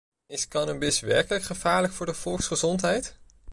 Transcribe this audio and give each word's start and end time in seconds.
Is 0.27 0.47
cannabis 0.47 0.99
werkelijk 0.99 1.43
gevaarlijk 1.43 1.93
voor 1.93 2.05
de 2.05 2.13
volksgezondheid? 2.13 3.15